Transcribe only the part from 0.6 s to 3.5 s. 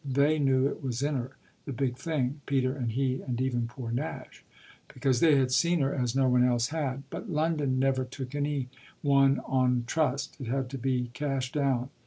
it was in her, the big thing Peter and he and